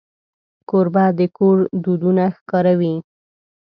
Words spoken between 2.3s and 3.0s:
ښکاروي.